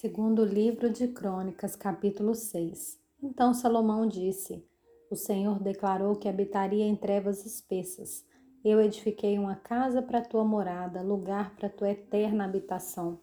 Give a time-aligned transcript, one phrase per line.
[0.00, 2.98] Segundo livro de Crônicas, capítulo 6.
[3.22, 4.66] Então Salomão disse:
[5.10, 8.24] O Senhor declarou que habitaria em trevas espessas.
[8.64, 13.20] Eu edifiquei uma casa para tua morada, lugar para tua eterna habitação.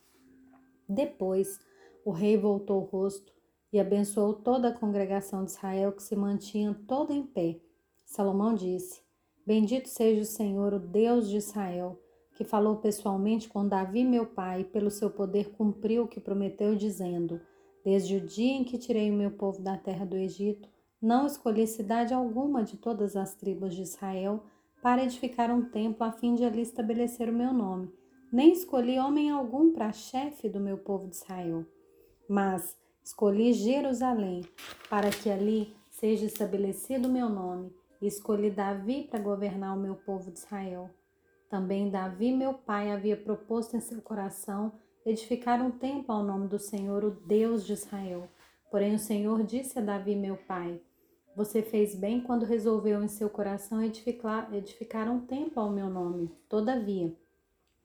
[0.88, 1.60] Depois,
[2.06, 3.34] o rei voltou o rosto
[3.74, 7.60] e abençoou toda a congregação de Israel que se mantinha toda em pé.
[8.06, 9.02] Salomão disse:
[9.44, 12.00] Bendito seja o Senhor, o Deus de Israel
[12.38, 16.76] que falou pessoalmente com Davi, meu pai, e pelo seu poder cumpriu o que prometeu,
[16.76, 17.42] dizendo:
[17.84, 20.70] Desde o dia em que tirei o meu povo da terra do Egito,
[21.02, 24.44] não escolhi cidade alguma de todas as tribos de Israel
[24.84, 27.92] para edificar um templo a fim de ali estabelecer o meu nome,
[28.32, 31.66] nem escolhi homem algum para chefe do meu povo de Israel.
[32.30, 34.42] Mas escolhi Jerusalém,
[34.92, 39.96] para que ali seja estabelecido o meu nome, e escolhi Davi para governar o meu
[39.96, 40.88] povo de Israel.
[41.50, 44.74] Também Davi, meu pai, havia proposto em seu coração
[45.06, 48.28] edificar um templo ao nome do Senhor, o Deus de Israel.
[48.70, 50.82] Porém, o Senhor disse a Davi, meu pai:
[51.38, 56.30] Você fez bem quando resolveu em seu coração edificar, edificar um templo ao meu nome.
[56.50, 57.16] Todavia,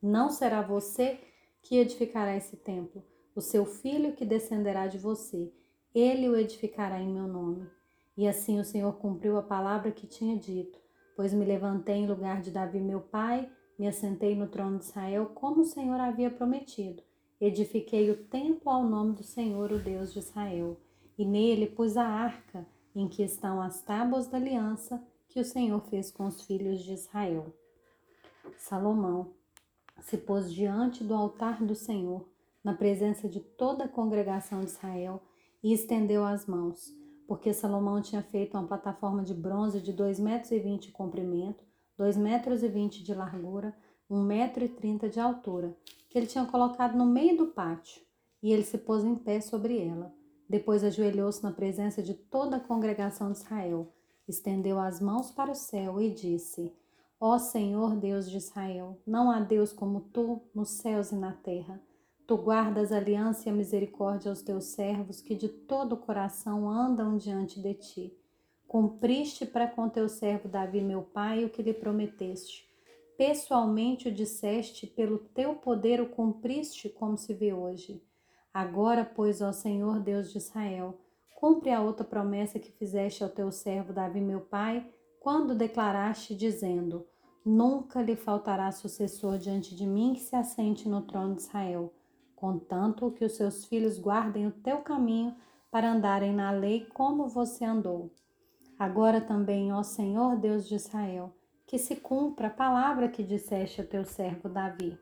[0.03, 1.21] não será você
[1.63, 3.05] que edificará esse templo,
[3.37, 5.53] o seu filho que descenderá de você.
[5.95, 7.71] Ele o edificará em meu nome.
[8.17, 10.82] E assim o Senhor cumpriu a palavra que tinha dito
[11.17, 15.27] pois me levantei em lugar de Davi meu pai, me assentei no trono de Israel,
[15.35, 17.03] como o Senhor havia prometido.
[17.41, 20.79] Edifiquei o templo ao nome do Senhor, o Deus de Israel,
[21.19, 25.81] e nele pus a arca, em que estão as tábuas da aliança que o Senhor
[25.81, 27.53] fez com os filhos de Israel.
[28.57, 29.33] Salomão
[30.01, 32.29] se pôs diante do altar do Senhor,
[32.63, 35.23] na presença de toda a congregação de Israel,
[35.63, 40.81] e estendeu as mãos porque Salomão tinha feito uma plataforma de bronze de 2,20 metros
[40.81, 41.65] de comprimento,
[41.99, 42.61] 2,20 metros
[42.95, 43.75] de largura,
[44.11, 45.77] 1,30 metro de altura,
[46.09, 48.03] que ele tinha colocado no meio do pátio,
[48.43, 50.13] e ele se pôs em pé sobre ela.
[50.49, 53.93] Depois ajoelhou-se na presença de toda a congregação de Israel,
[54.29, 56.73] estendeu as mãos para o céu e disse:
[57.19, 61.81] Ó Senhor Deus de Israel, não há Deus como tu nos céus e na terra
[62.25, 67.17] Tu guardas aliança e a misericórdia aos teus servos que de todo o coração andam
[67.17, 68.17] diante de ti.
[68.69, 72.71] Cumpriste para com teu servo Davi, meu pai, o que lhe prometeste.
[73.19, 78.03] Pessoalmente o disseste, pelo teu poder o cumpriste, como se vê hoje.
[78.55, 80.99] Agora, pois, ó Senhor Deus de Israel,
[81.35, 84.87] cumpre a outra promessa que fizeste ao teu servo Davi, meu pai,
[85.19, 87.05] quando declaraste, dizendo:
[87.45, 91.93] Nunca lhe faltará sucessor diante de mim que se assente no trono de Israel
[92.43, 95.33] contanto que os seus filhos guardem o teu caminho
[95.71, 98.11] para andarem na lei como você andou.
[98.77, 101.33] Agora também, ó Senhor Deus de Israel,
[101.65, 104.99] que se cumpra a palavra que disseste a teu servo Davi.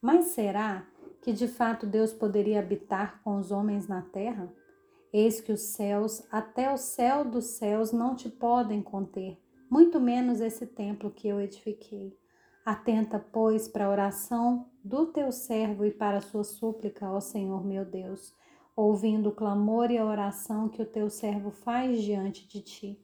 [0.00, 0.86] Mas será
[1.20, 4.50] que de fato Deus poderia habitar com os homens na terra?
[5.12, 9.38] Eis que os céus, até o céu dos céus, não te podem conter,
[9.68, 12.18] muito menos esse templo que eu edifiquei.
[12.64, 17.62] Atenta, pois, para a oração do teu servo e para a sua súplica, ó Senhor
[17.62, 18.32] meu Deus,
[18.74, 22.98] ouvindo o clamor e a oração que o teu servo faz diante de ti.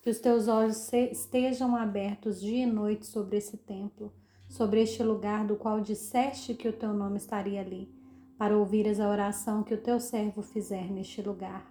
[0.00, 4.12] Que os teus olhos estejam abertos dia e noite sobre esse templo,
[4.48, 7.92] sobre este lugar do qual disseste que o teu nome estaria ali,
[8.38, 11.68] para ouvires a oração que o teu servo fizer neste lugar.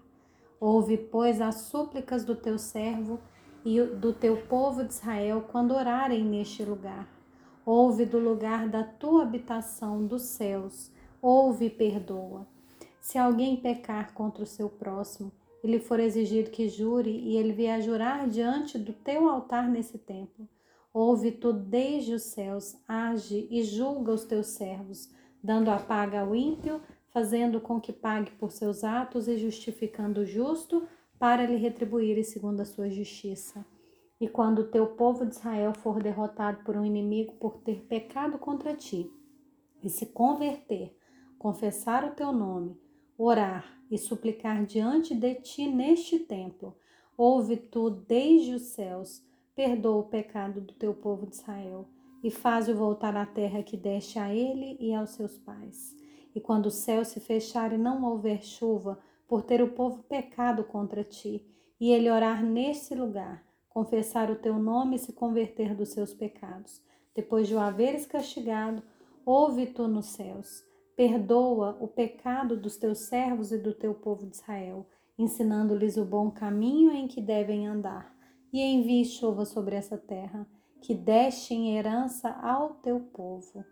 [0.60, 3.22] Ouve, pois, as súplicas do teu servo
[3.64, 7.21] e do teu povo de Israel quando orarem neste lugar
[7.66, 10.92] ouve do lugar da tua habitação dos céus,
[11.22, 12.48] ouve e perdoa.
[13.00, 15.32] Se alguém pecar contra o seu próximo,
[15.64, 19.98] e lhe for exigido que jure, e ele vier jurar diante do teu altar nesse
[19.98, 20.48] templo,
[20.94, 25.10] ouve tu desde os céus, age e julga os teus servos,
[25.44, 30.26] dando a paga ao ímpio, fazendo com que pague por seus atos e justificando o
[30.26, 30.88] justo,
[31.20, 33.64] para lhe retribuir segundo a sua justiça.
[34.22, 38.38] E quando o teu povo de Israel for derrotado por um inimigo por ter pecado
[38.38, 39.12] contra ti,
[39.84, 40.96] e se converter,
[41.40, 42.80] confessar o teu nome,
[43.18, 46.78] orar e suplicar diante de ti neste templo,
[47.18, 49.26] ouve tu desde os céus,
[49.56, 51.90] perdoa o pecado do teu povo de Israel
[52.24, 55.98] e faz-o voltar à terra que deste a ele e aos seus pais.
[56.36, 60.64] E quando o céu se fechar e não houver chuva, por ter o povo pecado
[60.64, 61.44] contra ti,
[61.80, 66.82] e ele orar nesse lugar, confessar o teu nome e se converter dos seus pecados.
[67.16, 68.84] Depois de o haveres castigado,
[69.26, 70.64] ouve tu nos céus.
[70.96, 74.86] Perdoa o pecado dos teus servos e do teu povo de Israel,
[75.18, 78.14] ensinando-lhes o bom caminho em que devem andar.
[78.52, 80.46] E envie chuva sobre essa terra,
[80.82, 83.64] que deste em herança ao teu povo.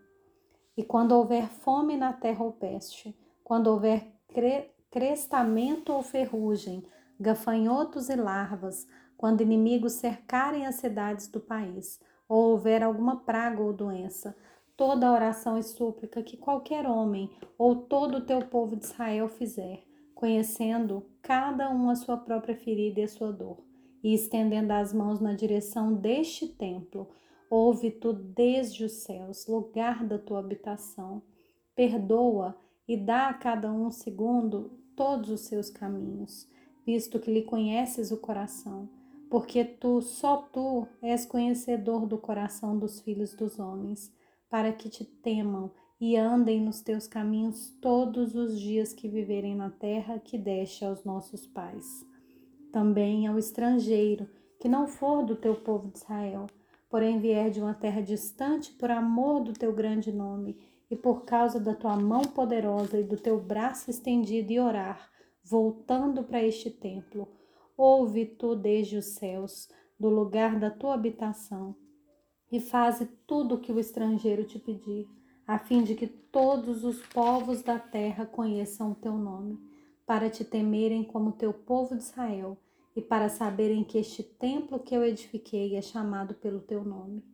[0.76, 3.14] E quando houver fome na terra ou peste,
[3.44, 6.82] quando houver cre crestamento ou ferrugem,
[7.20, 8.88] gafanhotos e larvas,
[9.20, 14.34] quando inimigos cercarem as cidades do país, ou houver alguma praga ou doença,
[14.78, 19.84] toda oração e súplica que qualquer homem ou todo o teu povo de Israel fizer,
[20.14, 23.58] conhecendo cada um a sua própria ferida e a sua dor,
[24.02, 27.06] e estendendo as mãos na direção deste templo,
[27.50, 31.20] ouve tu desde os céus, lugar da tua habitação,
[31.74, 32.56] perdoa
[32.88, 36.48] e dá a cada um segundo todos os seus caminhos,
[36.86, 38.88] visto que lhe conheces o coração,
[39.30, 44.12] porque tu, só tu, és conhecedor do coração dos filhos dos homens,
[44.50, 49.70] para que te temam e andem nos teus caminhos todos os dias que viverem na
[49.70, 52.04] terra que deste aos nossos pais.
[52.72, 54.28] Também ao estrangeiro,
[54.58, 56.48] que não for do teu povo de Israel,
[56.88, 60.58] porém vier de uma terra distante por amor do teu grande nome
[60.90, 65.08] e por causa da tua mão poderosa e do teu braço estendido e orar,
[65.44, 67.28] voltando para este templo,
[67.80, 69.68] ouve tu desde os céus,
[69.98, 71.74] do lugar da tua habitação,
[72.52, 75.08] e faze tudo o que o estrangeiro te pedir,
[75.46, 79.58] a fim de que todos os povos da terra conheçam o teu nome,
[80.06, 82.58] para te temerem como teu povo de Israel,
[82.94, 87.24] e para saberem que este templo que eu edifiquei é chamado pelo teu nome.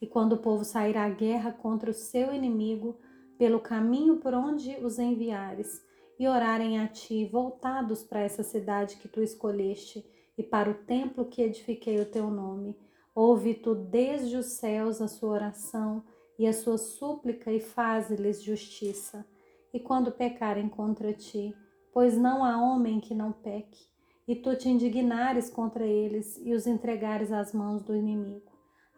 [0.00, 2.98] E quando o povo sair à guerra contra o seu inimigo,
[3.36, 5.84] pelo caminho por onde os enviares,
[6.20, 10.04] e orarem a ti, voltados para essa cidade que tu escolheste,
[10.36, 12.76] e para o templo que edifiquei o teu nome,
[13.14, 16.04] ouve tu desde os céus a sua oração
[16.38, 19.26] e a sua súplica, e faze-lhes justiça.
[19.72, 21.56] E quando pecarem contra ti,
[21.90, 23.88] pois não há homem que não peque,
[24.28, 28.50] e tu te indignares contra eles e os entregares às mãos do inimigo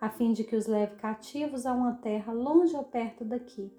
[0.03, 3.73] a fim de que os leve cativos a uma terra longe ou perto daqui.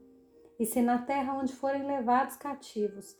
[0.58, 3.14] E se na terra onde forem levados cativos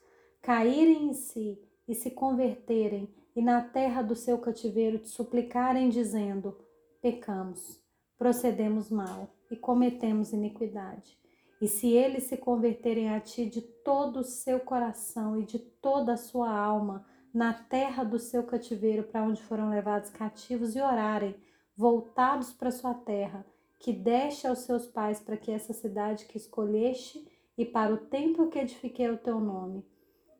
[0.44, 1.58] caírem em si
[1.88, 6.56] e se converterem, e na terra do seu cativeiro te suplicarem, dizendo:
[7.02, 7.82] Pecamos,
[8.18, 11.18] procedemos mal e cometemos iniquidade.
[11.62, 16.14] E se eles se converterem a ti de todo o seu coração e de toda
[16.14, 21.36] a sua alma, na terra do seu cativeiro para onde foram levados cativos, e orarem,
[21.76, 23.46] voltados para sua terra,
[23.80, 27.26] que deste aos seus pais para que essa cidade que escolheste
[27.58, 29.84] e para o templo que edifiquei o teu nome.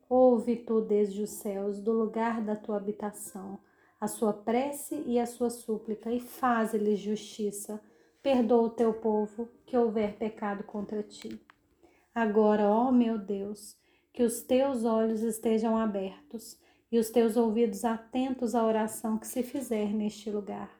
[0.08, 3.58] Ouve tu desde os céus, do lugar da tua habitação,
[4.00, 7.80] a sua prece e a sua súplica, e faze-lhes justiça.
[8.22, 11.40] Perdoa o teu povo que houver pecado contra ti.
[12.14, 13.76] Agora, ó meu Deus,
[14.12, 16.58] que os teus olhos estejam abertos
[16.90, 20.70] e os teus ouvidos atentos à oração que se fizer neste lugar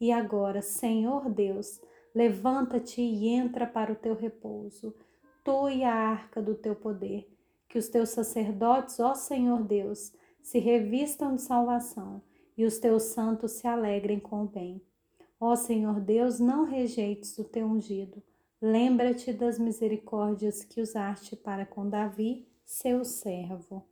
[0.00, 1.80] e agora, Senhor Deus,
[2.14, 4.94] levanta-te e entra para o teu repouso,
[5.42, 7.28] tu e a arca do teu poder.
[7.68, 10.12] Que os teus sacerdotes, ó Senhor Deus,
[10.42, 12.22] se revistam de salvação
[12.56, 14.82] e os teus santos se alegrem com o bem.
[15.40, 18.22] Ó Senhor Deus, não rejeites o teu ungido.
[18.60, 23.86] Lembra-te das misericórdias que usaste para com Davi, seu servo.